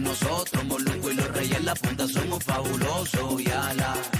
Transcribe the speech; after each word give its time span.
nosotros, 0.00 0.64
Moluco 0.64 1.10
y 1.10 1.14
los 1.14 1.28
reyes 1.32 1.58
en 1.58 1.66
la 1.66 1.74
punta 1.74 2.06
somos 2.08 2.42
fabulosos. 2.44 3.40
Y 3.40 3.50
a 3.50 3.74
la 3.74 3.94
compa 3.94 4.04
la 4.04 4.13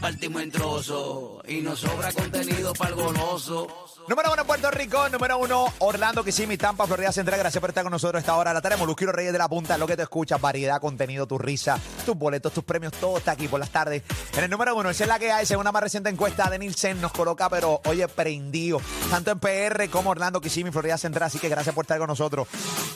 partimos 0.00 0.42
en 0.42 0.50
trozos. 0.50 1.42
Y 1.48 1.60
nos 1.60 1.80
sobra 1.80 2.12
contenido 2.12 2.72
para 2.74 2.90
el 2.90 2.96
goloso. 2.96 3.88
Número 4.08 4.32
uno 4.32 4.46
Puerto 4.46 4.70
Rico, 4.70 5.06
número 5.10 5.36
uno 5.36 5.66
Orlando 5.80 6.24
Kissimmee, 6.24 6.56
Tampa, 6.56 6.86
Florida 6.86 7.12
Central. 7.12 7.38
Gracias 7.40 7.60
por 7.60 7.68
estar 7.68 7.84
con 7.84 7.90
nosotros 7.90 8.20
esta 8.20 8.36
hora. 8.36 8.54
La 8.54 8.62
y 8.64 9.04
los 9.04 9.14
Reyes 9.14 9.32
de 9.32 9.38
la 9.38 9.48
Punta, 9.48 9.76
lo 9.76 9.86
que 9.86 9.96
te 9.96 10.02
escuchas, 10.02 10.40
variedad, 10.40 10.80
contenido, 10.80 11.26
tu 11.26 11.36
risa, 11.36 11.78
tus 12.06 12.16
boletos, 12.16 12.52
tus 12.54 12.64
premios, 12.64 12.92
todo 12.94 13.18
está 13.18 13.32
aquí 13.32 13.48
por 13.48 13.60
las 13.60 13.68
tardes. 13.68 14.02
En 14.34 14.44
el 14.44 14.50
número 14.50 14.74
uno, 14.74 14.88
esa 14.88 15.04
es 15.04 15.08
la 15.08 15.18
que 15.18 15.30
hay, 15.30 15.44
según 15.44 15.62
una 15.62 15.72
más 15.72 15.82
reciente 15.82 16.08
encuesta 16.08 16.48
de 16.48 16.58
Nielsen, 16.58 17.02
nos 17.02 17.12
coloca, 17.12 17.50
pero 17.50 17.82
oye, 17.84 18.08
prendido, 18.08 18.80
tanto 19.10 19.30
en 19.30 19.40
PR 19.40 19.90
como 19.90 20.10
Orlando 20.10 20.40
Kissimmee, 20.40 20.72
Florida 20.72 20.96
Central. 20.96 21.26
Así 21.26 21.38
que 21.38 21.50
gracias 21.50 21.74
por 21.74 21.84
estar 21.84 21.98
con 21.98 22.08
nosotros 22.08 22.48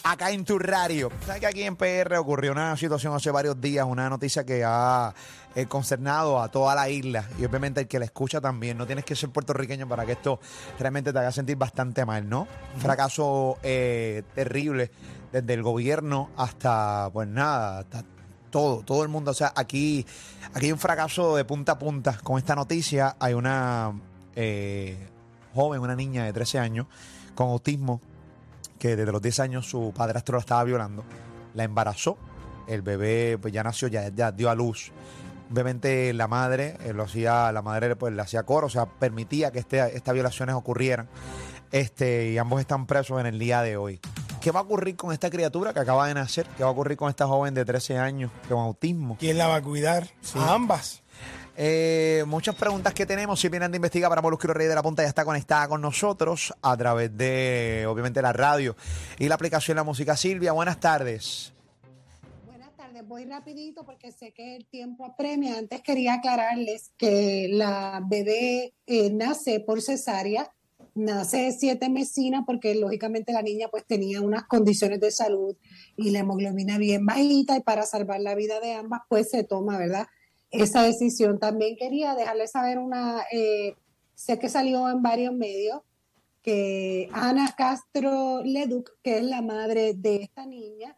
acá 0.05 0.30
en 0.30 0.46
tu 0.46 0.59
radio. 0.59 1.10
¿Sabes 1.27 1.41
que 1.41 1.46
aquí 1.46 1.62
en 1.62 1.77
PR 1.77 2.16
ocurrió 2.16 2.52
una 2.52 2.74
situación 2.78 3.14
hace 3.14 3.30
varios 3.30 3.60
días, 3.60 3.84
una 3.87 4.09
noticia 4.09 4.45
que 4.45 4.64
ha 4.64 5.12
eh, 5.55 5.66
concernado 5.66 6.41
a 6.41 6.48
toda 6.48 6.74
la 6.74 6.88
isla 6.92 7.28
y 7.38 7.45
obviamente 7.45 7.80
el 7.80 7.88
que 7.88 7.98
la 7.98 8.05
escucha 8.05 8.41
también. 8.41 8.78
No 8.78 8.87
tienes 8.87 9.05
que 9.05 9.16
ser 9.16 9.30
puertorriqueño 9.30 9.88
para 9.88 10.06
que 10.06 10.12
esto 10.12 10.41
realmente 10.78 11.12
te 11.12 11.18
haga 11.18 11.32
sentir 11.32 11.56
bastante 11.56 12.05
mal, 12.05 12.28
¿no? 12.28 12.46
Un 12.74 12.80
fracaso 12.80 13.59
eh, 13.62 14.23
terrible 14.34 14.91
desde 15.32 15.55
el 15.55 15.62
gobierno 15.62 16.30
hasta, 16.37 17.10
pues 17.12 17.27
nada, 17.28 17.80
hasta 17.80 18.05
todo, 18.51 18.82
todo 18.82 19.02
el 19.02 19.09
mundo. 19.09 19.30
O 19.30 19.34
sea, 19.34 19.52
aquí, 19.56 20.06
aquí 20.55 20.66
hay 20.66 20.73
un 20.73 20.78
fracaso 20.78 21.37
de 21.37 21.45
punta 21.45 21.73
a 21.73 21.78
punta 21.78 22.18
con 22.23 22.38
esta 22.38 22.55
noticia. 22.55 23.16
Hay 23.18 23.34
una 23.34 23.93
eh, 24.37 25.09
joven, 25.54 25.80
una 25.80 25.96
niña 25.96 26.24
de 26.24 26.32
13 26.32 26.59
años 26.59 26.87
con 27.34 27.48
autismo 27.48 28.01
que 28.79 28.96
desde 28.96 29.12
los 29.12 29.23
10 29.23 29.40
años 29.40 29.66
su 29.66 29.93
padrastro 29.96 30.37
la 30.37 30.40
estaba 30.40 30.65
violando, 30.65 31.04
la 31.54 31.65
embarazó, 31.65 32.18
el 32.66 32.82
bebé 32.82 33.38
pues 33.40 33.52
ya 33.52 33.62
nació, 33.62 33.87
ya, 33.88 34.09
ya 34.09 34.32
dio 34.32 34.51
a 34.51 34.54
luz 34.54 34.90
obviamente 35.52 36.13
la 36.15 36.29
madre 36.29 36.76
eh, 36.85 36.93
lo 36.93 37.04
hacía, 37.04 37.52
la 37.52 37.63
madre 37.63 37.95
pues 37.95 38.13
le 38.15 38.23
hacía 38.23 38.43
coro, 38.45 38.66
o 38.66 38.71
sea, 38.71 38.87
permitía 38.87 39.52
que 39.52 39.59
este, 39.59 39.96
estas 39.96 40.15
violaciones 40.15 40.54
ocurrieran. 40.54 41.09
Este, 41.71 42.30
y 42.30 42.38
ambos 42.38 42.60
están 42.60 42.87
presos 42.87 43.21
en 43.21 43.26
el 43.26 43.38
día 43.38 43.63
de 43.63 43.76
hoy. 43.76 44.01
¿Qué 44.41 44.51
va 44.51 44.60
a 44.60 44.63
ocurrir 44.63 44.96
con 44.96 45.13
esta 45.13 45.30
criatura 45.30 45.73
que 45.73 45.80
acaba 45.80 46.09
de 46.09 46.15
nacer? 46.15 46.46
¿Qué 46.57 46.65
va 46.65 46.71
a 46.71 46.73
ocurrir 46.73 46.99
con 46.99 47.09
esta 47.09 47.26
joven 47.26 47.54
de 47.54 47.65
13 47.65 47.96
años 47.99 48.30
con 48.49 48.59
autismo? 48.59 49.16
¿Quién 49.18 49.38
la 49.38 49.46
va 49.46 49.57
a 49.57 49.63
cuidar? 49.63 50.09
A 50.35 50.52
ambas. 50.52 51.02
Eh, 51.57 52.24
muchas 52.26 52.54
preguntas 52.54 52.93
que 52.93 53.07
tenemos. 53.07 53.41
Si 53.41 53.48
vienen 53.48 53.71
de 53.71 53.76
investigar 53.76 54.10
para 54.10 54.21
Molusquero 54.21 54.52
Rey 54.52 54.66
de 54.66 54.74
la 54.74 54.82
Punta, 54.82 55.02
ya 55.02 55.09
está 55.09 55.24
conectada 55.24 55.69
con 55.69 55.80
nosotros 55.80 56.52
a 56.60 56.76
través 56.76 57.16
de, 57.16 57.87
obviamente, 57.88 58.21
la 58.21 58.32
radio 58.32 58.76
y 59.19 59.29
la 59.29 59.37
aplicación 59.37 59.76
La 59.76 59.85
Música. 59.85 60.16
Silvia, 60.16 60.52
buenas 60.52 60.80
tardes 60.80 61.52
voy 63.02 63.24
rapidito 63.24 63.84
porque 63.84 64.12
sé 64.12 64.32
que 64.32 64.56
el 64.56 64.66
tiempo 64.66 65.04
apremia. 65.04 65.58
Antes 65.58 65.82
quería 65.82 66.14
aclararles 66.14 66.92
que 66.97 67.48
la 67.50 68.03
bebé 68.08 68.75
eh, 68.86 69.10
nace 69.10 69.60
por 69.60 69.82
cesárea, 69.82 70.53
nace 70.94 71.53
siete 71.53 71.88
mesina 71.88 72.44
porque 72.47 72.75
lógicamente 72.75 73.32
la 73.32 73.42
niña 73.42 73.69
pues 73.69 73.84
tenía 73.86 74.20
unas 74.20 74.44
condiciones 74.44 75.00
de 75.00 75.10
salud 75.10 75.56
y 75.97 76.10
la 76.10 76.20
hemoglobina 76.20 76.78
bien 76.78 77.06
bajita 77.06 77.56
y 77.56 77.60
para 77.60 77.82
salvar 77.82 78.20
la 78.20 78.34
vida 78.34 78.60
de 78.60 78.75
ambas 78.75 79.00
pues 79.08 79.30
se 79.30 79.44
toma, 79.44 79.78
¿verdad? 79.78 80.06
Esa 80.50 80.82
decisión. 80.82 81.38
También 81.38 81.76
quería 81.76 82.14
dejarles 82.14 82.50
saber 82.50 82.78
una, 82.78 83.22
eh, 83.32 83.75
sé 84.14 84.38
que 84.38 84.48
salió 84.48 84.88
en 84.88 85.03
varios 85.03 85.34
medios 85.34 85.80
que 86.42 87.08
Ana 87.12 87.54
Castro 87.56 88.42
Leduc, 88.44 88.91
que 89.03 89.19
es 89.19 89.25
la 89.25 89.42
madre 89.42 89.94
de 89.94 90.16
esta 90.16 90.44
niña, 90.44 90.97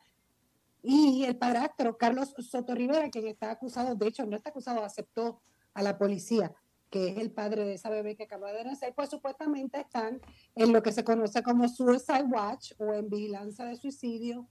y 0.87 1.25
el 1.25 1.37
padrastro, 1.37 1.97
Carlos 1.97 2.35
Soto 2.39 2.75
Rivera, 2.75 3.09
quien 3.09 3.27
está 3.27 3.51
acusado, 3.51 3.95
de 3.95 4.07
hecho 4.07 4.27
no 4.27 4.37
está 4.37 4.51
acusado, 4.51 4.85
aceptó 4.85 5.41
a 5.73 5.83
la 5.83 5.97
policía, 5.97 6.55
que 6.91 7.09
es 7.09 7.17
el 7.17 7.33
padre 7.33 7.65
de 7.65 7.75
esa 7.75 7.89
bebé 7.89 8.17
que 8.17 8.25
acaba 8.25 8.53
de 8.53 8.65
nacer, 8.65 8.93
pues 8.95 9.09
supuestamente 9.09 9.81
están 9.81 10.21
en 10.55 10.73
lo 10.75 10.83
que 10.83 10.93
se 10.93 11.03
conoce 11.03 11.43
como 11.43 11.67
Suicide 11.69 12.25
Watch 12.25 12.73
o 12.79 12.93
en 12.93 13.09
vigilancia 13.09 13.65
de 13.65 13.77
suicidio, 13.77 14.47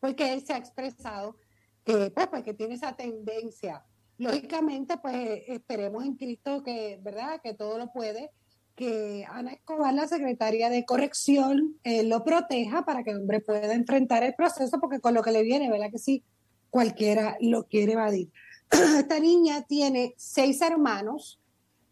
porque 0.00 0.32
él 0.32 0.44
se 0.44 0.54
ha 0.54 0.56
expresado 0.56 1.36
que, 1.84 2.10
pues, 2.10 2.26
pues 2.28 2.42
que 2.42 2.54
tiene 2.54 2.74
esa 2.74 2.96
tendencia. 2.96 3.84
Lógicamente, 4.16 4.96
pues 4.96 5.42
esperemos 5.48 6.02
en 6.02 6.16
Cristo 6.16 6.62
que, 6.62 6.98
¿verdad? 7.02 7.42
Que 7.42 7.52
todo 7.52 7.76
lo 7.76 7.92
puede, 7.92 8.30
que 8.78 9.26
Ana 9.28 9.54
Escobar, 9.54 9.92
la 9.92 10.06
secretaria 10.06 10.70
de 10.70 10.84
corrección, 10.84 11.76
eh, 11.82 12.04
lo 12.04 12.22
proteja 12.22 12.84
para 12.84 13.02
que 13.02 13.10
el 13.10 13.18
hombre 13.18 13.40
pueda 13.40 13.74
enfrentar 13.74 14.22
el 14.22 14.36
proceso, 14.36 14.78
porque 14.78 15.00
con 15.00 15.14
lo 15.14 15.22
que 15.22 15.32
le 15.32 15.42
viene, 15.42 15.68
¿verdad? 15.68 15.90
Que 15.90 15.98
sí, 15.98 16.22
cualquiera 16.70 17.36
lo 17.40 17.64
quiere 17.64 17.94
evadir. 17.94 18.30
Esta 18.70 19.18
niña 19.18 19.62
tiene 19.62 20.14
seis 20.16 20.62
hermanos 20.62 21.40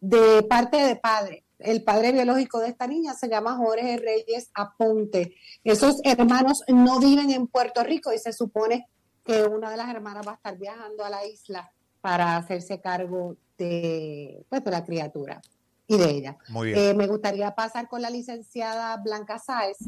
de 0.00 0.44
parte 0.44 0.76
de 0.76 0.94
padre. 0.94 1.44
El 1.58 1.82
padre 1.82 2.12
biológico 2.12 2.60
de 2.60 2.68
esta 2.68 2.86
niña 2.86 3.14
se 3.14 3.30
llama 3.30 3.56
Jorge 3.56 3.96
Reyes 3.96 4.50
Aponte. 4.52 5.34
Esos 5.64 6.02
hermanos 6.04 6.62
no 6.68 7.00
viven 7.00 7.30
en 7.30 7.46
Puerto 7.46 7.82
Rico 7.82 8.12
y 8.12 8.18
se 8.18 8.34
supone 8.34 8.88
que 9.24 9.42
una 9.44 9.70
de 9.70 9.78
las 9.78 9.88
hermanas 9.88 10.26
va 10.26 10.32
a 10.32 10.34
estar 10.34 10.58
viajando 10.58 11.02
a 11.02 11.08
la 11.08 11.26
isla 11.26 11.72
para 12.02 12.36
hacerse 12.36 12.78
cargo 12.82 13.38
de, 13.56 14.44
pues, 14.50 14.62
de 14.62 14.70
la 14.70 14.84
criatura 14.84 15.40
y 15.86 15.96
de 15.96 16.10
ella. 16.10 16.36
Eh, 16.64 16.94
me 16.94 17.06
gustaría 17.06 17.54
pasar 17.54 17.88
con 17.88 18.02
la 18.02 18.10
licenciada 18.10 18.96
Blanca 18.98 19.38
Sáez 19.38 19.78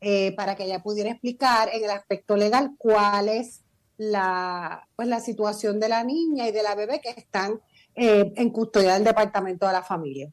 eh, 0.00 0.32
para 0.36 0.54
que 0.54 0.64
ella 0.64 0.82
pudiera 0.82 1.10
explicar 1.10 1.70
en 1.72 1.84
el 1.84 1.90
aspecto 1.90 2.36
legal 2.36 2.72
cuál 2.78 3.28
es 3.28 3.62
la, 3.96 4.86
pues, 4.94 5.08
la 5.08 5.20
situación 5.20 5.80
de 5.80 5.88
la 5.88 6.04
niña 6.04 6.48
y 6.48 6.52
de 6.52 6.62
la 6.62 6.74
bebé 6.74 7.00
que 7.00 7.10
están 7.10 7.60
eh, 7.94 8.32
en 8.36 8.50
custodia 8.50 8.94
del 8.94 9.04
Departamento 9.04 9.66
de 9.66 9.72
la 9.72 9.82
Familia. 9.82 10.30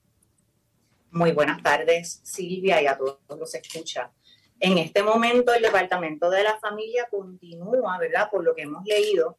Muy 1.11 1.31
buenas 1.31 1.61
tardes, 1.61 2.19
Silvia, 2.23 2.81
y 2.81 2.87
a 2.87 2.97
todos 2.97 3.19
los 3.39 3.55
escucha. 3.55 4.11
En 4.59 4.77
este 4.77 5.03
momento 5.03 5.53
el 5.53 5.61
Departamento 5.61 6.29
de 6.29 6.43
la 6.43 6.57
Familia 6.59 7.07
continúa, 7.09 7.97
¿verdad? 7.99 8.29
Por 8.29 8.43
lo 8.43 8.53
que 8.53 8.63
hemos 8.63 8.83
leído, 8.83 9.37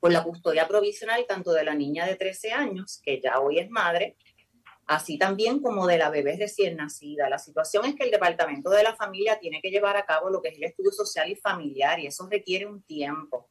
con 0.00 0.12
la 0.12 0.22
custodia 0.22 0.66
provisional 0.66 1.24
tanto 1.28 1.52
de 1.52 1.64
la 1.64 1.74
niña 1.74 2.06
de 2.06 2.16
13 2.16 2.52
años, 2.52 3.00
que 3.02 3.20
ya 3.20 3.38
hoy 3.38 3.58
es 3.58 3.70
madre, 3.70 4.16
así 4.86 5.18
también 5.18 5.60
como 5.60 5.86
de 5.86 5.98
la 5.98 6.10
bebé 6.10 6.36
recién 6.38 6.76
nacida. 6.76 7.28
La 7.28 7.38
situación 7.38 7.84
es 7.84 7.94
que 7.94 8.04
el 8.04 8.10
Departamento 8.10 8.70
de 8.70 8.82
la 8.82 8.94
Familia 8.94 9.38
tiene 9.38 9.60
que 9.60 9.70
llevar 9.70 9.96
a 9.96 10.04
cabo 10.04 10.30
lo 10.30 10.42
que 10.42 10.48
es 10.48 10.56
el 10.56 10.64
estudio 10.64 10.92
social 10.92 11.30
y 11.30 11.36
familiar 11.36 11.98
y 12.00 12.06
eso 12.06 12.28
requiere 12.30 12.66
un 12.66 12.82
tiempo. 12.82 13.48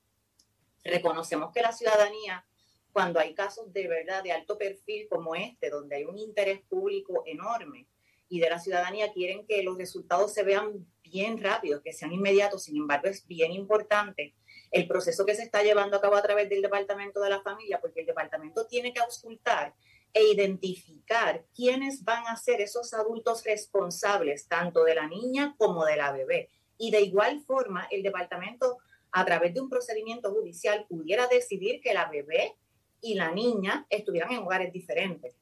Reconocemos 0.84 1.52
que 1.54 1.62
la 1.62 1.72
ciudadanía, 1.72 2.46
cuando 2.92 3.20
hay 3.20 3.34
casos 3.34 3.72
de 3.72 3.88
verdad 3.88 4.24
de 4.24 4.32
alto 4.32 4.58
perfil 4.58 5.08
como 5.10 5.36
este, 5.36 5.70
donde 5.70 5.96
hay 5.96 6.06
un 6.06 6.18
interés 6.18 6.62
público 6.70 7.24
enorme 7.26 7.88
y 8.30 8.40
de 8.40 8.50
la 8.50 8.60
ciudadanía 8.60 9.12
quieren 9.14 9.46
que 9.46 9.64
los 9.64 9.78
resultados 9.78 10.34
se 10.34 10.44
vean 10.44 10.88
bien 11.04 11.42
rápidos, 11.42 11.82
que 11.84 11.94
sean 11.94 12.12
inmediatos, 12.12 12.64
sin 12.64 12.78
embargo 12.78 13.08
es 13.08 13.26
bien 13.28 13.52
importante 13.52 14.34
el 14.72 14.88
proceso 14.88 15.26
que 15.26 15.36
se 15.36 15.44
está 15.44 15.62
llevando 15.62 15.98
a 15.98 16.02
cabo 16.02 16.16
a 16.16 16.22
través 16.24 16.50
del 16.50 16.64
Departamento 16.64 17.22
de 17.22 17.30
la 17.30 17.42
Familia, 17.42 17.80
porque 17.80 18.02
el 18.02 18.08
departamento 18.08 18.66
tiene 18.66 18.92
que 18.92 19.00
auscultar 19.00 19.76
e 20.14 20.32
identificar 20.32 21.44
quiénes 21.56 22.04
van 22.04 22.28
a 22.28 22.38
ser 22.38 22.62
esos 22.62 22.94
adultos 22.94 23.44
responsables, 23.44 24.48
tanto 24.48 24.84
de 24.84 24.96
la 24.96 25.08
niña 25.08 25.56
como 25.58 25.86
de 25.86 25.98
la 25.98 26.12
bebé. 26.12 26.50
Y 26.78 26.92
de 26.92 27.02
igual 27.02 27.42
forma, 27.42 27.88
el 27.90 28.04
departamento, 28.04 28.78
a 29.12 29.26
través 29.26 29.54
de 29.54 29.62
un 29.62 29.70
procedimiento 29.70 30.32
judicial, 30.32 30.86
pudiera 30.88 31.28
decidir 31.28 31.82
que 31.82 31.94
la 31.94 32.10
bebé 32.10 32.56
y 33.02 33.16
la 33.16 33.32
niña 33.32 33.86
estuvieran 33.90 34.32
en 34.32 34.42
lugares 34.42 34.72
diferentes. 34.72 35.36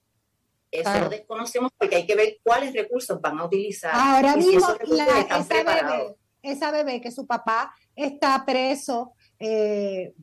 Eso 0.71 0.99
lo 0.99 1.09
desconocemos 1.09 1.69
porque 1.77 1.97
hay 1.97 2.07
que 2.07 2.15
ver 2.15 2.37
cuáles 2.41 2.73
recursos 2.73 3.19
van 3.19 3.39
a 3.39 3.45
utilizar. 3.45 3.91
Ahora 3.93 4.37
mismo, 4.37 4.65
esa, 4.79 5.43
bebé, 5.53 6.15
esa 6.41 6.71
bebé 6.71 7.01
que 7.01 7.11
su 7.11 7.27
papá 7.27 7.75
está 7.93 8.41
preso, 8.45 9.13
eh, 9.37 10.13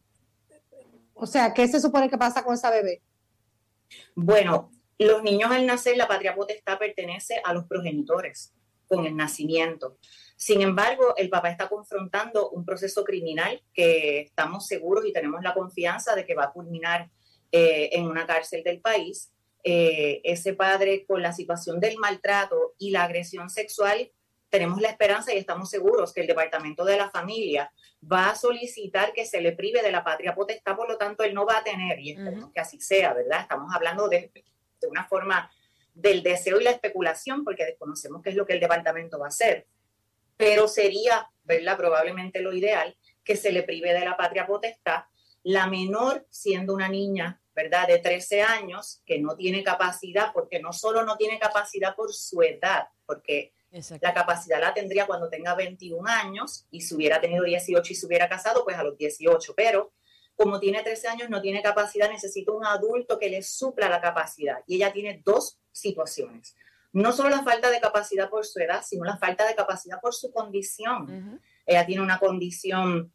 o 1.13 1.27
sea, 1.27 1.53
¿qué 1.53 1.69
se 1.69 1.81
supone 1.81 2.09
que 2.09 2.17
pasa 2.17 2.43
con 2.43 2.55
esa 2.55 2.71
bebé? 2.71 3.03
Bueno, 4.15 4.71
los 4.99 5.23
niños 5.23 5.51
al 5.51 5.67
nacer, 5.67 5.97
la 5.97 6.09
patria 6.09 6.35
potestad 6.35 6.79
pertenece 6.79 7.41
a 7.45 7.53
los 7.53 7.65
progenitores 7.67 8.53
con 8.89 9.07
el 9.07 9.17
nacimiento. 9.17 9.99
Sin 10.37 10.63
embargo, 10.63 11.15
el 11.17 11.29
papá 11.29 11.51
está 11.51 11.69
confrontando 11.69 12.51
un 12.51 12.65
proceso 12.65 13.05
criminal 13.05 13.63
que 13.73 14.21
estamos 14.21 14.67
seguros 14.67 15.05
y 15.07 15.13
tenemos 15.13 15.43
la 15.43 15.55
confianza 15.55 16.15
de 16.15 16.25
que 16.25 16.35
va 16.35 16.45
a 16.45 16.53
culminar 16.53 17.11
eh, 17.53 17.91
en 17.93 18.07
una 18.07 18.27
cárcel 18.27 18.63
del 18.65 18.81
país. 18.81 19.33
Eh, 19.65 20.21
ese 20.25 20.55
padre 20.55 21.05
con 21.07 21.21
la 21.23 21.33
situación 21.33 21.81
del 21.81 21.99
maltrato 21.99 22.75
y 22.79 22.91
la 22.91 23.05
agresión 23.05 23.51
sexual, 23.51 24.11
tenemos 24.51 24.81
la 24.81 24.89
esperanza 24.89 25.33
y 25.33 25.39
estamos 25.39 25.71
seguros 25.71 26.13
que 26.13 26.23
el 26.23 26.27
Departamento 26.27 26.85
de 26.85 26.97
la 26.97 27.11
Familia 27.11 27.71
va 28.11 28.31
a 28.31 28.35
solicitar 28.35 29.13
que 29.13 29.27
se 29.27 29.41
le 29.41 29.53
prive 29.53 29.83
de 29.83 29.93
la 29.93 30.05
patria 30.05 30.35
potestad, 30.35 30.77
por 30.77 30.89
lo 30.89 30.97
tanto 30.97 31.23
él 31.25 31.35
no 31.35 31.45
va 31.45 31.59
a 31.59 31.65
tener, 31.65 31.99
y 32.01 32.13
esperemos 32.13 32.53
que 32.53 32.61
así 32.61 32.81
sea, 32.81 33.13
¿verdad? 33.13 33.43
Estamos 33.43 33.75
hablando 33.75 34.09
de, 34.09 34.31
de, 34.81 34.87
una 34.87 35.07
forma 35.07 35.51
del 35.95 36.23
deseo 36.23 36.61
y 36.61 36.65
la 36.65 36.71
especulación, 36.71 37.45
porque 37.45 37.65
desconocemos 37.65 38.23
qué 38.23 38.31
es 38.31 38.37
lo 38.37 38.47
que 38.47 38.55
el 38.55 38.61
departamento 38.61 39.19
va 39.19 39.27
a 39.27 39.29
hacer, 39.29 39.67
pero 40.37 40.69
sería, 40.69 41.29
¿verdad? 41.45 41.77
Probablemente 41.77 42.41
lo 42.41 42.53
ideal 42.53 42.97
que 43.25 43.37
se 43.37 43.53
le 43.53 43.65
prive 43.65 43.93
de 43.93 44.05
la 44.05 44.17
patria 44.17 44.47
potestad, 44.47 45.03
la 45.43 45.67
menor 45.67 46.27
siendo 46.31 46.73
una 46.73 46.89
niña, 46.89 47.41
¿verdad?, 47.55 47.89
de 47.89 47.99
13 47.99 48.43
años, 48.43 49.03
que 49.05 49.19
no 49.19 49.37
tiene 49.37 49.63
capacidad, 49.63 50.33
porque 50.33 50.61
no 50.61 50.73
solo 50.73 51.05
no 51.05 51.17
tiene 51.17 51.39
capacidad 51.39 51.95
por 51.95 52.15
su 52.15 52.41
edad, 52.43 52.89
porque 53.05 53.53
la 53.71 54.15
capacidad 54.15 54.61
la 54.61 54.73
tendría 54.73 55.07
cuando 55.07 55.29
tenga 55.29 55.55
21 55.55 56.09
años 56.09 56.67
y 56.71 56.81
si 56.81 56.95
hubiera 56.95 57.21
tenido 57.21 57.45
18 57.45 57.93
y 57.93 57.97
se 57.97 58.07
hubiera 58.07 58.29
casado, 58.29 58.65
pues 58.65 58.77
a 58.77 58.83
los 58.83 58.97
18, 58.97 59.55
pero 59.55 59.93
como 60.39 60.61
tiene 60.61 60.83
13 60.83 61.09
años, 61.09 61.31
no 61.31 61.43
tiene 61.43 61.63
capacidad, 61.63 62.09
necesita 62.09 62.53
un 62.53 62.65
adulto 62.65 63.19
que 63.19 63.29
le 63.29 63.43
supla 63.43 63.89
la 63.89 64.01
capacidad. 64.01 64.59
Y 64.69 64.77
ella 64.77 64.93
tiene 64.93 65.21
dos 65.25 65.59
situaciones. 65.73 66.55
No 66.93 67.13
solo 67.13 67.29
la 67.29 67.43
falta 67.43 67.71
de 67.71 67.81
capacidad 67.81 68.31
por 68.31 68.47
su 68.47 68.61
edad, 68.61 68.83
sino 68.87 69.05
la 69.05 69.19
falta 69.19 69.47
de 69.47 69.57
capacidad 69.57 70.01
por 70.01 70.15
su 70.15 70.31
condición. 70.31 71.41
Ella 71.67 71.85
tiene 71.85 72.03
una 72.03 72.21
condición 72.21 73.13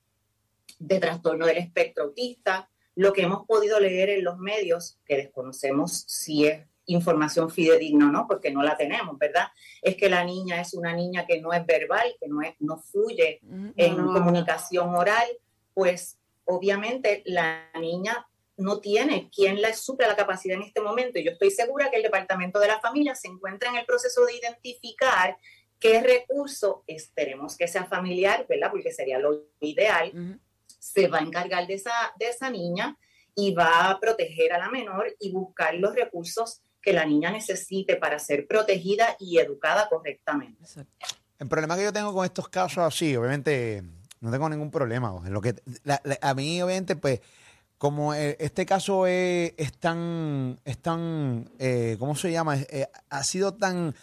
de 0.79 0.99
trastorno 0.99 1.45
del 1.45 1.57
espectro 1.57 2.03
autista. 2.03 2.69
Lo 2.94 3.13
que 3.13 3.23
hemos 3.23 3.45
podido 3.47 3.79
leer 3.79 4.09
en 4.09 4.25
los 4.25 4.38
medios, 4.38 4.99
que 5.06 5.15
desconocemos 5.15 6.03
si 6.07 6.45
es 6.45 6.67
información 6.85 7.50
fidedigna 7.50 8.12
no, 8.12 8.27
porque 8.27 8.51
no 8.51 8.63
la 8.63 8.75
tenemos, 8.75 9.18
¿verdad? 9.18 9.47
Es 9.81 9.95
que 9.95 10.09
la 10.09 10.24
niña 10.24 10.59
es 10.62 10.74
una 10.74 10.94
niña 10.94 11.25
que 11.25 11.39
no 11.41 11.53
es 11.53 11.65
verbal, 11.65 12.15
que 12.19 12.27
no, 12.27 12.41
es, 12.41 12.56
no 12.59 12.77
fluye 12.77 13.39
en 13.77 13.95
comunicación 13.95 14.94
oral, 14.95 15.27
pues 15.74 16.19
obviamente 16.45 17.24
la 17.25 17.69
niña 17.80 18.27
no 18.57 18.80
tiene 18.80 19.30
quien 19.33 19.62
la 19.62 19.74
suple 19.74 20.07
la 20.07 20.15
capacidad 20.15 20.57
en 20.57 20.63
este 20.63 20.81
momento. 20.81 21.19
Y 21.19 21.24
yo 21.24 21.31
estoy 21.31 21.51
segura 21.51 21.89
que 21.89 21.97
el 21.97 22.03
Departamento 22.03 22.59
de 22.59 22.68
la 22.68 22.80
Familia 22.80 23.15
se 23.15 23.27
encuentra 23.27 23.69
en 23.69 23.77
el 23.77 23.85
proceso 23.85 24.25
de 24.25 24.35
identificar 24.35 25.38
qué 25.80 26.01
recurso, 26.01 26.83
esperemos 26.88 27.57
que 27.57 27.68
sea 27.68 27.85
familiar, 27.85 28.45
¿verdad? 28.47 28.71
Porque 28.71 28.91
sería 28.91 29.19
lo 29.19 29.47
ideal, 29.59 30.39
se 30.68 31.07
va 31.07 31.19
a 31.19 31.24
encargar 31.24 31.68
de 31.68 31.74
esa, 31.74 32.13
de 32.18 32.30
esa 32.30 32.50
niña 32.50 32.97
y 33.35 33.53
va 33.53 33.89
a 33.89 34.00
proteger 34.00 34.53
a 34.53 34.59
la 34.59 34.69
menor 34.69 35.13
y 35.19 35.31
buscar 35.31 35.75
los 35.75 35.95
recursos 35.95 36.62
que 36.83 36.94
la 36.94 37.06
niña 37.06 37.31
necesite 37.31 37.95
para 37.95 38.19
ser 38.19 38.45
protegida 38.45 39.15
y 39.18 39.39
educada 39.39 39.88
correctamente. 39.89 40.63
El 41.39 41.47
problema 41.47 41.77
que 41.77 41.83
yo 41.83 41.94
tengo 41.94 42.13
con 42.13 42.25
estos 42.25 42.50
casos 42.50 42.83
así, 42.83 43.15
obviamente 43.15 43.81
no 44.19 44.30
tengo 44.30 44.50
ningún 44.50 44.69
problema. 44.69 45.13
Lo 45.30 45.41
que, 45.41 45.56
a 46.21 46.33
mí, 46.33 46.62
obviamente, 46.62 46.95
pues, 46.95 47.21
como 47.77 48.13
eh, 48.13 48.38
este 48.39 48.65
caso 48.65 49.07
es, 49.07 49.53
tan, 49.80 50.59
es 50.63 50.77
tan 50.77 51.50
eh, 51.59 51.95
¿cómo 52.00 52.15
se 52.15 52.31
llama? 52.31 52.57
Eh, 52.57 52.88
ha 53.09 53.24
sido 53.24 53.53
tan... 53.53 53.95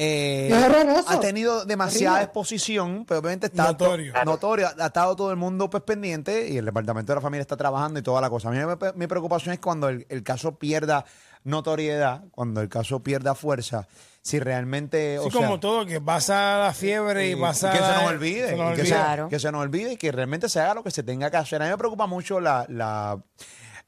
ha 0.00 1.20
tenido 1.20 1.64
demasiada 1.64 2.22
exposición, 2.22 3.04
pero 3.06 3.20
obviamente 3.20 3.46
está 3.46 3.64
notorio. 3.64 4.12
notorio. 4.24 4.68
Ha 4.78 4.86
estado 4.86 5.16
todo 5.16 5.30
el 5.30 5.36
mundo 5.36 5.68
pues 5.68 5.82
pendiente 5.82 6.48
y 6.48 6.56
el 6.56 6.64
departamento 6.64 7.12
de 7.12 7.16
la 7.16 7.20
familia 7.20 7.42
está 7.42 7.56
trabajando 7.56 8.00
y 8.00 8.02
toda 8.02 8.20
la 8.20 8.30
cosa. 8.30 8.48
A 8.48 8.52
mí 8.52 8.58
mi, 8.96 9.06
preocupación 9.06 9.52
es 9.52 9.60
cuando 9.60 9.88
el, 9.88 10.06
el 10.08 10.22
caso 10.22 10.56
pierda 10.56 11.04
notoriedad, 11.44 12.24
cuando 12.30 12.60
el 12.60 12.68
caso 12.68 13.02
pierda 13.02 13.34
fuerza 13.34 13.86
si 14.22 14.38
realmente. 14.38 15.18
Sí, 15.22 15.30
como 15.30 15.60
todo, 15.60 15.86
que 15.86 16.00
pasa 16.00 16.58
la 16.58 16.72
fiebre 16.72 17.30
y, 17.30 17.36
pasa. 17.36 17.72
Que 17.72 17.78
se 17.78 17.84
nos 17.84 18.04
olvide. 18.04 18.46
Que, 18.74 18.84
se, 18.84 18.96
que, 19.30 19.38
se, 19.38 19.52
nos 19.52 19.62
olvide 19.62 19.92
y 19.92 19.96
que 19.96 20.12
realmente 20.12 20.48
se 20.48 20.60
haga 20.60 20.74
lo 20.74 20.84
que 20.84 20.90
se 20.90 21.02
tenga 21.02 21.30
que 21.30 21.36
hacer. 21.38 21.62
A 21.62 21.64
mí 21.64 21.70
me 21.70 21.78
preocupa 21.78 22.06
mucho 22.06 22.40
la. 22.40 22.66
la 22.68 23.18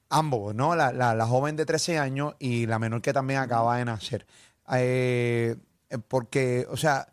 ambos, 0.08 0.55
¿no? 0.55 0.75
La, 0.75 0.93
la, 0.93 1.26
joven 1.26 1.56
de 1.56 1.65
13 1.65 1.99
años 1.99 2.35
y 2.38 2.67
la 2.67 2.79
menor 2.79 3.00
que 3.00 3.12
también 3.12 3.41
acaba 3.41 3.79
de 3.79 3.87
nacer. 3.87 4.26
Eh, 4.75 5.56
porque, 5.99 6.67
o 6.71 6.77
sea, 6.77 7.12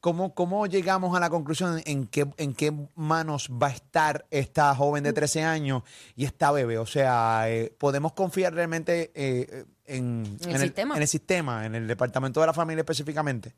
¿Cómo, 0.00 0.32
¿Cómo 0.32 0.66
llegamos 0.66 1.16
a 1.16 1.20
la 1.20 1.28
conclusión 1.28 1.82
en 1.84 2.06
qué, 2.06 2.24
en 2.36 2.54
qué 2.54 2.72
manos 2.94 3.50
va 3.50 3.66
a 3.66 3.70
estar 3.70 4.26
esta 4.30 4.72
joven 4.76 5.02
de 5.02 5.12
13 5.12 5.42
años 5.42 5.82
y 6.14 6.24
esta 6.24 6.52
bebé? 6.52 6.78
O 6.78 6.86
sea, 6.86 7.50
eh, 7.50 7.74
¿podemos 7.76 8.12
confiar 8.12 8.54
realmente 8.54 9.10
eh, 9.14 9.64
en, 9.86 10.38
el, 10.46 10.58
sistema? 10.58 10.94
en 10.94 11.02
el 11.02 11.08
sistema, 11.08 11.66
en 11.66 11.74
el 11.74 11.88
departamento 11.88 12.40
de 12.40 12.46
la 12.46 12.52
familia 12.52 12.82
específicamente? 12.82 13.54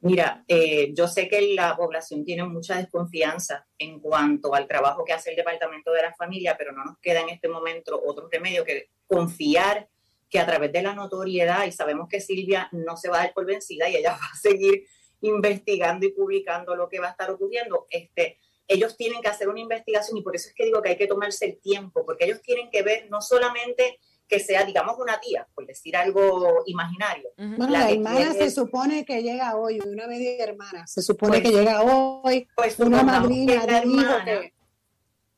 Mira, 0.00 0.44
eh, 0.46 0.94
yo 0.94 1.08
sé 1.08 1.28
que 1.28 1.54
la 1.54 1.76
población 1.76 2.24
tiene 2.24 2.44
mucha 2.44 2.76
desconfianza 2.76 3.66
en 3.78 3.98
cuanto 3.98 4.54
al 4.54 4.68
trabajo 4.68 5.04
que 5.04 5.12
hace 5.12 5.30
el 5.30 5.36
departamento 5.36 5.90
de 5.90 6.02
la 6.02 6.14
familia, 6.14 6.54
pero 6.56 6.70
no 6.70 6.84
nos 6.84 6.98
queda 6.98 7.22
en 7.22 7.30
este 7.30 7.48
momento 7.48 8.00
otro 8.06 8.28
remedio 8.30 8.64
que 8.64 8.90
confiar 9.08 9.88
que 10.36 10.40
a 10.40 10.46
través 10.46 10.70
de 10.70 10.82
la 10.82 10.94
notoriedad, 10.94 11.64
y 11.64 11.72
sabemos 11.72 12.08
que 12.10 12.20
Silvia 12.20 12.68
no 12.70 12.98
se 12.98 13.08
va 13.08 13.16
a 13.16 13.20
dar 13.20 13.32
por 13.32 13.46
vencida 13.46 13.88
y 13.88 13.96
ella 13.96 14.10
va 14.22 14.26
a 14.32 14.36
seguir 14.36 14.84
investigando 15.22 16.04
y 16.04 16.12
publicando 16.12 16.76
lo 16.76 16.90
que 16.90 17.00
va 17.00 17.08
a 17.08 17.10
estar 17.12 17.30
ocurriendo, 17.30 17.86
este, 17.88 18.38
ellos 18.68 18.98
tienen 18.98 19.22
que 19.22 19.28
hacer 19.28 19.48
una 19.48 19.60
investigación 19.60 20.18
y 20.18 20.22
por 20.22 20.36
eso 20.36 20.50
es 20.50 20.54
que 20.54 20.66
digo 20.66 20.82
que 20.82 20.90
hay 20.90 20.98
que 20.98 21.06
tomarse 21.06 21.46
el 21.46 21.58
tiempo, 21.58 22.04
porque 22.04 22.26
ellos 22.26 22.42
tienen 22.42 22.70
que 22.70 22.82
ver 22.82 23.08
no 23.10 23.22
solamente 23.22 23.98
que 24.28 24.40
sea, 24.40 24.64
digamos, 24.64 24.98
una 24.98 25.18
tía, 25.20 25.48
por 25.54 25.64
decir 25.64 25.96
algo 25.96 26.64
imaginario. 26.66 27.30
Bueno, 27.38 27.70
la, 27.70 27.90
hermana 27.90 28.34
se 28.34 28.50
supone 28.50 29.06
que 29.06 29.22
llega 29.22 29.56
hoy, 29.56 29.80
una 29.86 30.06
media 30.06 30.44
hermana, 30.44 30.86
se 30.86 31.00
supone 31.00 31.40
pues 31.40 31.42
que 31.44 31.56
llega 31.56 31.80
hoy, 31.80 32.46
pues 32.56 32.78
una 32.78 33.02
madrina, 33.02 33.64
hermana, 33.64 34.42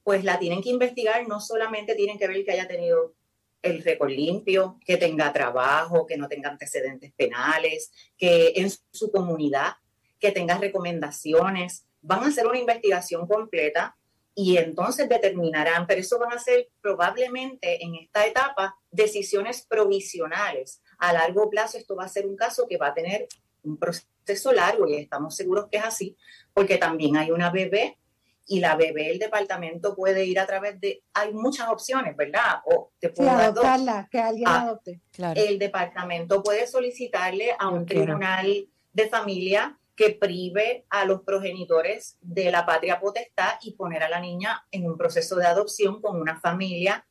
pues 0.03 0.25
la 0.25 0.41
tienen 0.41 0.61
que 0.61 0.71
investigar, 0.71 1.29
no 1.29 1.39
solamente 1.39 1.95
tienen 1.95 2.19
que 2.19 2.27
ver 2.27 2.45
que 2.45 2.53
haya 2.53 2.67
tenido 2.67 3.15
el 3.63 3.83
récord 3.83 4.11
limpio, 4.11 4.79
que 4.85 4.97
tenga 4.97 5.33
trabajo, 5.33 6.07
que 6.07 6.17
no 6.17 6.29
tenga 6.29 6.51
antecedentes 6.51 7.13
penales, 7.13 7.91
que 8.17 8.53
en 8.57 8.71
su 8.91 9.11
comunidad, 9.11 9.75
que 10.19 10.33
tenga 10.33 10.59
recomendaciones. 10.59 11.87
Van 12.01 12.23
a 12.23 12.29
hacer 12.29 12.47
una 12.47 12.59
investigación 12.59 13.27
completa 13.27 13.97
y 14.35 14.57
entonces 14.57 15.09
determinarán, 15.09 15.87
pero 15.87 16.01
eso 16.01 16.19
van 16.19 16.33
a 16.33 16.39
ser 16.39 16.69
probablemente 16.81 17.85
en 17.85 17.97
esta 17.97 18.25
etapa 18.25 18.77
decisiones 18.91 19.67
provisionales. 19.69 20.81
A 20.99 21.13
largo 21.13 21.51
plazo 21.51 21.77
esto 21.77 21.97
va 21.97 22.05
a 22.05 22.09
ser 22.09 22.27
un 22.27 22.37
caso 22.37 22.69
que 22.69 22.77
va 22.77 22.89
a 22.89 22.95
tener 22.95 23.27
un 23.65 23.77
proceso 23.77 24.53
largo 24.53 24.87
y 24.87 24.95
estamos 24.95 25.35
seguros 25.35 25.67
que 25.71 25.79
es 25.79 25.85
así, 25.85 26.17
porque 26.55 26.79
también 26.79 27.17
hay 27.17 27.33
una 27.33 27.51
bebé 27.51 27.99
y 28.49 28.61
la 28.61 28.77
bebé, 28.77 29.11
el 29.11 29.19
departamento 29.19 29.95
puede 29.95 30.25
ir 30.25 30.41
a 30.41 30.47
través 30.47 30.81
de, 30.81 31.03
hay 31.13 31.35
muchas 31.35 31.69
opciones, 31.69 32.17
¿verdad? 32.17 32.63
O 32.65 32.93
te 32.99 33.11
puede 33.11 33.31
adoptarla, 33.31 34.09
que 34.11 34.19
alguien 34.19 34.49
ah, 34.49 34.63
adopte. 34.63 35.03
El 35.35 35.59
departamento 35.59 36.43
puede 36.43 36.67
solicitarle 36.67 37.55
a 37.59 37.69
un 37.69 37.85
tribunal 37.85 38.67
de 38.93 39.09
familia 39.09 39.79
que 39.95 40.11
prive 40.11 40.87
a 40.89 41.05
los 41.05 41.23
progenitores 41.23 42.17
de 42.23 42.51
la 42.51 42.65
patria 42.65 43.01
potestad 43.01 43.55
y 43.63 43.73
poner 43.73 44.03
a 44.03 44.09
la 44.09 44.21
niña 44.21 44.65
en 44.71 44.87
un 44.87 44.97
proceso 44.97 45.37
de 45.37 45.47
adopción 45.47 46.01
con 46.01 46.19
una 46.19 46.41
familia 46.41 47.07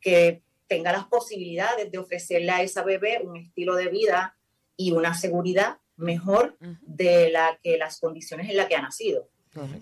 que 0.00 0.42
tenga 0.68 0.92
las 0.92 1.06
posibilidades 1.06 1.90
de 1.90 1.98
ofrecerle 1.98 2.52
a 2.52 2.62
esa 2.62 2.84
bebé 2.84 3.20
un 3.24 3.36
estilo 3.36 3.74
de 3.74 3.88
vida 3.88 4.36
y 4.76 4.92
una 4.92 5.14
seguridad 5.14 5.78
mejor 5.96 6.56
de 6.82 7.30
la 7.30 7.58
que 7.62 7.78
las 7.78 7.98
condiciones 7.98 8.48
en 8.48 8.56
las 8.56 8.66
que 8.66 8.76
ha 8.76 8.82
nacido. 8.82 9.28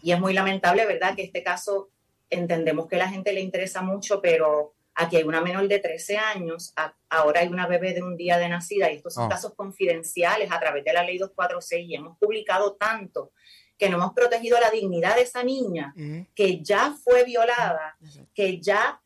Y 0.03 0.13
es 0.13 0.21
muy 0.21 0.33
lamentable, 0.33 0.87
¿verdad? 0.87 1.15
Que 1.15 1.23
este 1.23 1.43
caso 1.43 1.91
entendemos 2.31 2.87
que 2.89 2.97
a 2.97 3.01
la 3.01 3.09
gente 3.09 3.33
le 3.33 3.41
interesa 3.41 3.83
mucho, 3.83 4.21
pero 4.21 4.75
aquí 4.95 5.17
hay 5.17 5.23
una 5.25 5.41
menor 5.41 5.69
de 5.69 5.79
13 5.79 6.17
años, 6.17 6.73
ahora 7.11 7.41
hay 7.41 7.49
una 7.49 7.67
bebé 7.67 7.93
de 7.93 8.03
un 8.03 8.17
día 8.17 8.39
de 8.39 8.49
nacida 8.49 8.91
y 8.91 8.97
estos 8.97 9.15
son 9.15 9.27
ah. 9.27 9.29
casos 9.29 9.55
confidenciales 9.55 10.51
a 10.51 10.59
través 10.59 10.85
de 10.85 10.93
la 10.93 11.05
ley 11.05 11.19
246 11.19 11.87
y 11.89 11.95
hemos 11.95 12.19
publicado 12.19 12.75
tanto 12.75 13.33
que 13.79 13.91
no 13.91 13.99
hemos 13.99 14.15
protegido 14.15 14.59
la 14.59 14.71
dignidad 14.71 15.17
de 15.17 15.23
esa 15.23 15.43
niña 15.43 15.95
que 16.35 16.63
ya 16.63 16.97
fue 17.05 17.25
violada, 17.25 17.99
que 18.35 18.59
ya 18.59 19.03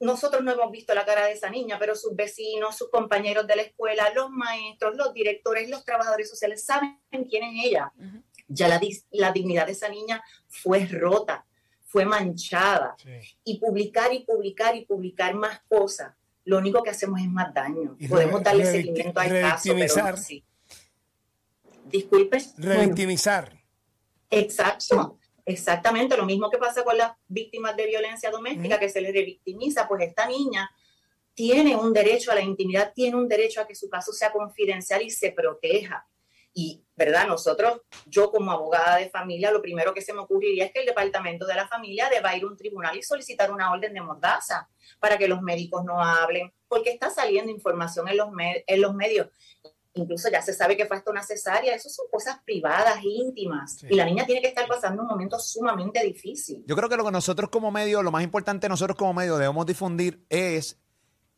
nosotros 0.00 0.42
no 0.42 0.52
hemos 0.52 0.70
visto 0.70 0.92
la 0.94 1.06
cara 1.06 1.24
de 1.24 1.32
esa 1.32 1.48
niña, 1.48 1.78
pero 1.78 1.94
sus 1.94 2.14
vecinos, 2.14 2.76
sus 2.76 2.90
compañeros 2.90 3.46
de 3.46 3.56
la 3.56 3.62
escuela, 3.62 4.12
los 4.14 4.28
maestros, 4.30 4.96
los 4.96 5.14
directores, 5.14 5.70
los 5.70 5.84
trabajadores 5.84 6.28
sociales 6.28 6.64
saben 6.64 6.98
quién 7.28 7.44
es 7.44 7.64
ella 7.64 7.92
ya 8.50 8.68
la, 8.68 8.80
la 9.12 9.32
dignidad 9.32 9.66
de 9.66 9.72
esa 9.72 9.88
niña 9.88 10.22
fue 10.48 10.86
rota, 10.86 11.46
fue 11.86 12.04
manchada. 12.04 12.96
Y 13.44 13.58
publicar 13.58 14.12
y 14.12 14.24
publicar 14.24 14.76
y 14.76 14.84
publicar 14.84 15.34
más 15.34 15.60
cosas, 15.68 16.14
lo 16.44 16.58
único 16.58 16.82
que 16.82 16.90
hacemos 16.90 17.20
es 17.20 17.28
más 17.28 17.54
daño. 17.54 17.96
Podemos 18.08 18.42
darle 18.42 18.66
seguimiento 18.66 19.18
al 19.20 19.40
caso, 19.40 19.74
pero 19.74 20.16
sí. 20.16 20.44
Disculpe. 21.86 22.38
Revictimizar. 22.58 23.58
exacto. 24.30 25.16
Exactamente, 25.46 26.16
lo 26.16 26.26
mismo 26.26 26.48
que 26.48 26.58
pasa 26.58 26.84
con 26.84 26.96
las 26.96 27.12
víctimas 27.26 27.74
de 27.76 27.86
violencia 27.86 28.30
doméstica, 28.30 28.78
que 28.78 28.88
se 28.88 29.00
les 29.00 29.12
revictimiza, 29.12 29.88
pues 29.88 30.06
esta 30.06 30.26
niña 30.26 30.70
tiene 31.34 31.74
un 31.74 31.92
derecho 31.92 32.30
a 32.30 32.34
la 32.34 32.42
intimidad, 32.42 32.92
tiene 32.94 33.16
un 33.16 33.26
derecho 33.26 33.60
a 33.60 33.66
que 33.66 33.74
su 33.74 33.88
caso 33.88 34.12
sea 34.12 34.30
confidencial 34.30 35.02
y 35.02 35.10
se 35.10 35.32
proteja. 35.32 36.06
Y, 36.52 36.84
¿verdad? 37.00 37.26
Nosotros, 37.26 37.80
yo 38.04 38.30
como 38.30 38.52
abogada 38.52 38.98
de 38.98 39.08
familia, 39.08 39.50
lo 39.50 39.62
primero 39.62 39.94
que 39.94 40.02
se 40.02 40.12
me 40.12 40.18
ocurriría 40.18 40.66
es 40.66 40.72
que 40.72 40.80
el 40.80 40.86
departamento 40.86 41.46
de 41.46 41.54
la 41.54 41.66
familia 41.66 42.10
deba 42.10 42.36
ir 42.36 42.44
a 42.44 42.46
un 42.46 42.58
tribunal 42.58 42.94
y 42.94 43.02
solicitar 43.02 43.50
una 43.50 43.72
orden 43.72 43.94
de 43.94 44.02
mordaza 44.02 44.68
para 44.98 45.16
que 45.16 45.26
los 45.26 45.40
médicos 45.40 45.82
no 45.82 46.04
hablen, 46.04 46.52
porque 46.68 46.90
está 46.90 47.08
saliendo 47.08 47.50
información 47.50 48.06
en 48.06 48.18
los, 48.18 48.28
en 48.38 48.80
los 48.82 48.94
medios. 48.94 49.28
incluso 49.94 50.28
ya 50.30 50.42
se 50.42 50.52
sabe 50.52 50.76
que 50.76 50.84
fue 50.84 50.98
hasta 50.98 51.10
una 51.10 51.22
cesárea, 51.22 51.74
eso 51.74 51.88
son 51.88 52.04
cosas 52.12 52.38
privadas, 52.44 53.02
íntimas, 53.02 53.82
y 53.88 53.94
la 53.94 54.04
niña 54.04 54.26
tiene 54.26 54.42
que 54.42 54.48
estar 54.48 54.68
pasando 54.68 55.00
un 55.00 55.08
momento 55.08 55.38
sumamente 55.38 56.04
difícil. 56.04 56.62
Yo 56.66 56.76
creo 56.76 56.90
que 56.90 56.98
lo 56.98 57.04
que 57.06 57.12
nosotros 57.12 57.48
como 57.48 57.70
medio, 57.70 58.02
lo 58.02 58.10
más 58.10 58.22
importante 58.22 58.68
nosotros 58.68 58.98
como 58.98 59.14
medio 59.14 59.38
debemos 59.38 59.64
difundir 59.64 60.26
es 60.28 60.78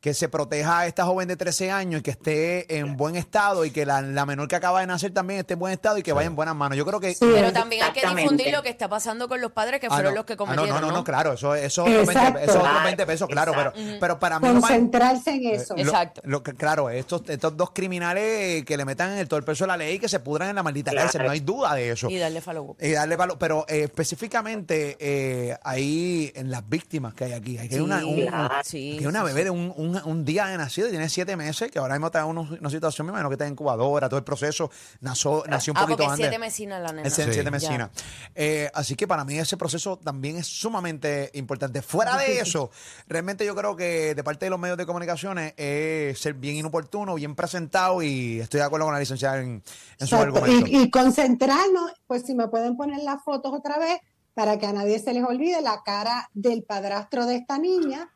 que 0.03 0.15
se 0.15 0.29
proteja 0.29 0.81
a 0.81 0.87
esta 0.89 1.05
joven 1.05 1.29
de 1.29 1.37
13 1.37 1.71
años 1.71 2.01
y 2.01 2.03
que 2.03 2.11
esté 2.11 2.77
en 2.77 2.97
buen 2.97 3.15
estado 3.15 3.65
y 3.65 3.71
que 3.71 3.87
la, 3.87 4.03
la 4.03 4.27
menor 4.27 4.49
que 4.49 4.57
acaba 4.57 4.81
de 4.81 4.87
nacer 4.89 5.13
también 5.15 5.39
esté 5.39 5.53
en 5.55 5.61
buen 5.61 5.73
estado 5.73 5.97
y 5.97 6.03
que 6.03 6.13
vaya 6.13 6.27
en 6.27 6.35
buenas 6.35 6.57
manos. 6.57 6.77
Yo 6.77 6.85
creo 6.85 6.99
que... 6.99 7.15
Sí, 7.15 7.25
Pero 7.33 7.53
también 7.53 7.85
hay 7.85 7.93
que 7.93 8.05
difundir 8.05 8.51
lo 8.53 8.65
que 8.65 8.69
está 8.69 8.89
pasando 8.89 9.29
con 9.29 9.41
los 9.41 9.53
padres 9.53 9.79
que 9.79 9.87
Ah, 9.87 9.91
fueron 9.95 10.13
no. 10.13 10.17
los 10.17 10.25
que 10.27 10.33
Ah, 10.33 10.37
no, 10.41 10.45
cometieron. 10.45 10.75
no, 10.75 10.81
no, 10.81 10.87
no, 10.89 10.99
¿no? 10.99 11.05
claro, 11.05 11.35
eso, 11.35 11.55
eso, 11.55 11.87
es 11.87 11.93
otros 11.93 12.07
20, 12.09 12.13
Exacto. 12.13 12.39
eso 12.41 12.61
Claro, 12.61 12.85
20 12.85 13.07
pesos, 13.07 13.29
claro, 13.29 13.53
pero, 13.57 13.69
exacto. 13.71 13.97
pero 14.01 14.19
para 14.19 14.41
mí. 14.41 14.49
Concentrarse 14.49 15.31
en 15.31 15.47
eso. 15.47 15.77
Lo- 15.77 15.83
Exacto. 15.83 16.21
lo 16.25 16.43
que- 16.43 16.55
claro, 16.55 16.91
estos, 16.91 17.23
estos 17.29 17.57
dos 17.57 17.71
criminales 17.73 18.65
que 18.65 18.77
le 18.77 18.85
metan 18.85 19.13
el 19.17 19.29
todo 19.29 19.39
el 19.39 19.45
peso 19.45 19.63
de 19.65 19.69
la 19.69 19.77
ley 19.77 19.95
y 19.95 19.99
que 20.01 20.09
se 20.09 20.19
pudran 20.19 20.49
en 20.49 20.57
la 20.57 20.65
maldita 20.65 20.91
Claro. 20.91 21.05
cárcel, 21.07 21.23
no 21.27 21.31
hay 21.31 21.41
duda 21.41 21.75
de 21.77 21.91
eso. 21.93 22.11
Y 22.11 22.19
darle 22.19 22.41
follow. 22.41 22.77
Y 22.81 22.91
darle 22.91 23.17
palo. 23.17 23.39
Pero 23.39 23.65
eh, 23.69 23.85
específicamente 23.85 24.97
eh, 24.99 25.57
ahí 25.63 26.33
en 26.35 26.51
las 26.51 26.69
víctimas 26.69 27.15
que 27.15 27.25
hay 27.25 27.33
aquí, 27.35 27.57
hay 27.59 27.69
que 27.69 27.77
hay 27.77 27.81
una, 27.81 28.01
Sí, 28.01 28.05
un- 28.07 28.27
claro. 28.27 28.55
sí, 28.65 28.93
que 28.95 29.01
hay 29.01 29.07
una 29.07 29.21
sí, 29.21 29.27
bebé 29.27 29.45
de 29.45 29.51
un, 29.51 29.73
un- 29.77 29.92
un 30.05 30.25
día 30.25 30.47
de 30.47 30.57
nacido 30.57 30.89
y 30.89 30.91
tiene 30.91 31.09
siete 31.09 31.37
meses, 31.37 31.71
que 31.71 31.79
ahora 31.79 31.95
mismo 31.95 32.07
está 32.07 32.21
en 32.21 32.27
una, 32.27 32.41
una 32.43 32.71
situación, 32.71 33.07
me 33.07 33.11
imagino 33.11 33.29
que 33.29 33.35
está 33.35 33.47
en 33.47 33.53
incubadora, 33.53 34.09
todo 34.09 34.19
el 34.19 34.25
proceso, 34.25 34.71
nació, 35.01 35.45
nació 35.49 35.73
un 35.73 35.79
Ah, 35.79 35.81
poquito 35.83 35.97
porque 35.99 36.13
antes. 36.13 36.27
siete 36.27 36.39
mesinas 36.39 36.83
la 36.83 36.93
nena. 36.93 37.09
Es 37.09 37.19
en 37.19 37.27
Sí. 37.27 37.33
siete 37.35 37.51
mesinas. 37.51 37.91
Eh, 38.35 38.71
así 38.75 38.95
que 38.97 39.07
para 39.07 39.25
mí 39.25 39.39
ese 39.39 39.57
proceso 39.57 39.99
también 39.99 40.37
es 40.39 40.47
sumamente 40.47 41.31
importante. 41.35 41.83
Fuera 41.83 42.17
de 42.17 42.39
eso, 42.41 42.71
realmente 43.09 43.45
yo 43.45 43.55
creo 43.55 43.77
que 43.77 44.15
de 44.15 44.25
parte 44.25 44.47
de 44.47 44.51
los 44.51 44.59
medios 44.59 44.79
de 44.79 44.87
comunicaciones 44.87 45.55
es 45.57 46.19
ser 46.19 46.35
bien 46.35 46.57
inoportuno, 46.57 47.15
bien 47.15 47.35
presentado 47.35 48.03
y 48.03 48.41
estoy 48.41 48.59
de 48.61 48.67
acuerdo 48.67 48.87
con 48.87 48.95
la 48.95 49.01
licenciada 49.01 49.39
en, 49.41 49.51
en 49.51 49.63
sus 49.99 50.13
Exacto. 50.13 50.39
argumentos. 50.39 50.69
Y, 50.71 50.83
y 50.83 50.91
concentrarnos, 50.91 51.93
pues 52.07 52.23
si 52.27 52.35
me 52.35 52.49
pueden 52.49 52.77
poner 52.77 53.01
las 53.03 53.23
fotos 53.23 53.53
otra 53.55 53.79
vez, 53.79 54.01
para 54.35 54.59
que 54.59 54.67
a 54.67 54.73
nadie 54.73 54.99
se 54.99 55.13
les 55.13 55.25
olvide 55.25 55.61
la 55.61 55.83
cara 55.85 56.29
del 56.33 56.63
padrastro 56.65 57.27
de 57.27 57.37
esta 57.37 57.59
niña, 57.59 58.11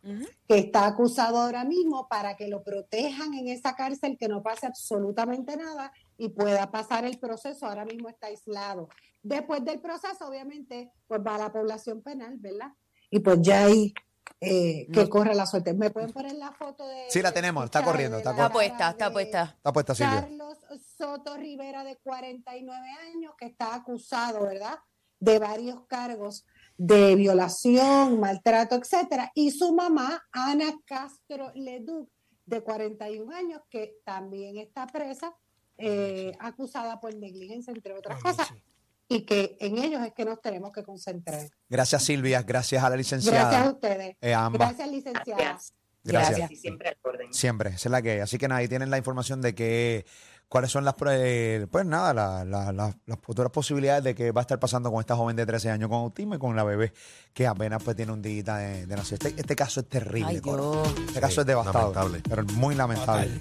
que 0.48 0.58
está 0.58 0.86
acusado 0.86 1.38
ahora 1.40 1.64
mismo, 1.64 2.08
para 2.08 2.36
que 2.36 2.48
lo 2.48 2.62
protejan 2.62 3.34
en 3.34 3.48
esa 3.48 3.74
cárcel, 3.76 4.16
que 4.18 4.28
no 4.28 4.42
pase 4.42 4.66
absolutamente 4.66 5.56
nada 5.56 5.92
y 6.16 6.30
pueda 6.30 6.70
pasar 6.70 7.04
el 7.04 7.18
proceso. 7.18 7.66
Ahora 7.66 7.84
mismo 7.84 8.08
está 8.08 8.28
aislado. 8.28 8.88
Después 9.22 9.64
del 9.64 9.80
proceso, 9.80 10.26
obviamente, 10.26 10.90
pues 11.06 11.20
va 11.26 11.34
a 11.34 11.38
la 11.38 11.52
población 11.52 12.00
penal, 12.02 12.36
¿verdad? 12.38 12.72
Y 13.10 13.20
pues 13.20 13.38
ya 13.42 13.64
ahí 13.64 13.92
eh, 14.40 14.86
que 14.92 15.04
No. 15.04 15.08
corre 15.10 15.34
la 15.34 15.46
suerte. 15.46 15.72
¿Me 15.74 15.90
pueden 15.90 16.12
poner 16.12 16.34
la 16.34 16.52
foto 16.52 16.86
de... 16.86 17.06
Sí, 17.08 17.22
la 17.22 17.32
tenemos, 17.32 17.64
está 17.64 17.82
corriendo, 17.84 18.18
está 18.18 18.30
la 18.32 18.36
Está 18.36 18.52
corriendo. 18.52 18.76
puesta, 18.76 18.90
está 18.90 19.12
puesta. 19.12 19.42
Está 19.56 19.72
puesta 19.72 19.94
Silvia. 19.94 20.20
Carlos 20.22 20.58
Soto 20.98 21.36
Rivera, 21.36 21.84
de 21.84 21.96
49 21.96 22.86
años, 23.14 23.34
que 23.38 23.46
está 23.46 23.74
acusado, 23.74 24.42
¿verdad?, 24.42 24.78
de 25.26 25.40
varios 25.40 25.84
cargos 25.88 26.46
de 26.78 27.16
violación, 27.16 28.20
maltrato, 28.20 28.76
etcétera, 28.76 29.32
y 29.34 29.50
su 29.50 29.74
mamá, 29.74 30.22
Ana 30.30 30.72
Castro 30.86 31.50
Leduc, 31.54 32.08
de 32.44 32.60
41 32.62 33.34
años, 33.34 33.60
que 33.68 33.96
también 34.04 34.56
está 34.58 34.86
presa, 34.86 35.34
eh, 35.78 36.32
acusada 36.38 37.00
por 37.00 37.12
negligencia, 37.16 37.72
entre 37.72 37.94
otras 37.94 38.18
Ay, 38.18 38.22
cosas, 38.22 38.48
sí. 38.48 38.62
y 39.08 39.22
que 39.22 39.56
en 39.58 39.78
ellos 39.78 40.00
es 40.06 40.12
que 40.14 40.24
nos 40.24 40.40
tenemos 40.40 40.70
que 40.70 40.84
concentrar. 40.84 41.48
Gracias 41.68 42.04
Silvia, 42.04 42.42
gracias 42.42 42.84
a 42.84 42.88
la 42.88 42.94
Gracias 42.96 43.12
a 43.12 43.16
licenciada. 43.26 43.70
ustedes. 43.72 44.16
Eh, 44.20 44.32
ambas. 44.32 44.60
Gracias, 44.60 44.88
licenciada. 44.90 45.42
Gracias. 45.42 45.72
Gracias. 46.04 46.52
Y 46.52 46.56
siempre 46.56 46.90
al 46.90 46.98
orden. 47.02 47.34
Siempre, 47.34 47.70
esa 47.70 47.88
es 47.88 47.90
la 47.90 48.00
que 48.00 48.10
hay. 48.12 48.18
Así 48.20 48.38
que 48.38 48.46
nada, 48.46 48.60
ahí 48.60 48.68
tienen 48.68 48.90
la 48.90 48.98
información 48.98 49.40
de 49.40 49.56
que 49.56 50.06
cuáles 50.48 50.70
son 50.70 50.84
las, 50.84 50.94
eh, 51.10 51.66
pues 51.70 51.84
nada, 51.86 52.14
la- 52.14 52.44
la- 52.44 52.72
la- 52.72 52.96
las 53.06 53.18
futuras 53.20 53.50
posibilidades 53.52 54.04
de 54.04 54.14
que 54.14 54.30
va 54.32 54.40
a 54.40 54.42
estar 54.42 54.58
pasando 54.60 54.90
con 54.90 55.00
esta 55.00 55.16
joven 55.16 55.36
de 55.36 55.44
13 55.46 55.70
años 55.70 55.88
con 55.88 55.98
autismo 55.98 56.34
y 56.34 56.38
con 56.38 56.54
la 56.56 56.64
bebé 56.64 56.92
que 57.34 57.46
apenas 57.46 57.82
pues 57.82 57.96
tiene 57.96 58.12
un 58.12 58.22
día 58.22 58.42
de, 58.56 58.86
de 58.86 58.96
nacer. 58.96 59.18
Este, 59.24 59.40
este 59.40 59.56
caso 59.56 59.80
es 59.80 59.88
terrible, 59.88 60.28
Ay. 60.30 60.40
Dios. 60.40 60.88
Este 61.08 61.20
caso 61.20 61.34
Sí, 61.34 61.40
es 61.40 61.46
devastador, 61.46 61.94
lamentable. 61.96 62.22
pero 62.28 62.44
muy 62.54 62.74
lamentable. 62.74 63.38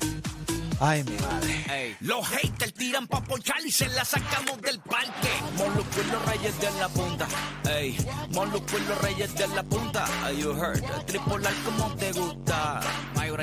Ay, 0.82 1.06
mi 1.06 1.16
madre. 1.20 1.66
Ey, 1.74 1.96
Los 2.02 2.28
haters 2.28 2.74
tiran 2.74 3.08
pa' 3.08 3.22
ponchar 3.24 3.66
y 3.66 3.72
se 3.72 3.88
la 3.88 4.04
sacamos 4.04 4.62
del 4.62 4.78
parque. 4.80 5.30
Molusco 5.58 6.02
y 6.06 6.12
los 6.12 6.26
reyes 6.26 6.60
de 6.60 6.72
la 6.80 6.90
punta. 6.90 7.28
Ey, 7.70 7.98
Molusco 8.34 8.78
y 8.78 8.82
los 8.90 9.02
reyes 9.02 9.34
de 9.36 9.48
la 9.48 9.64
punta. 9.64 10.06
Ay, 10.24 10.42
you 10.42 10.52
heard. 10.52 10.84
Tripolar 11.06 11.54
como 11.64 11.96
te 11.96 12.12
gusta. 12.12 12.82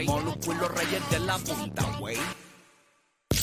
Molusco 0.07 0.53
y 0.53 0.57
los 0.57 0.71
reyes 0.75 1.11
de 1.11 1.19
la 1.21 1.39
punta, 1.39 1.99
wey. 2.01 2.19